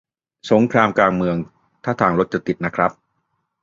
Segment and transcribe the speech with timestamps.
[0.49, 1.35] สงครามกลางเมือง
[1.83, 2.91] ท่าทางรถจะติดนะครับ